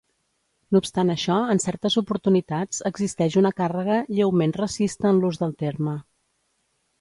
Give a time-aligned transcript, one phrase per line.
[0.75, 5.95] No obstant això en certes oportunitats existeix una càrrega lleument racista en l'ús del terme.